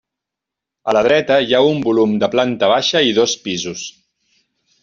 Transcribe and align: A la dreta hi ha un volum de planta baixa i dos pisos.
A 0.91 0.95
la 0.97 1.03
dreta 1.07 1.37
hi 1.43 1.53
ha 1.53 1.61
un 1.73 1.83
volum 1.89 2.17
de 2.25 2.31
planta 2.37 2.73
baixa 2.75 3.07
i 3.11 3.15
dos 3.19 3.39
pisos. 3.47 3.89